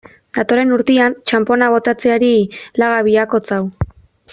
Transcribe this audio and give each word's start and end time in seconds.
Datorren 0.37 0.71
urtean, 0.77 1.17
txanpona 1.31 1.69
botatzeari 1.75 2.33
utzi 2.41 2.91
beharko 3.11 3.47
diogu. 3.49 3.93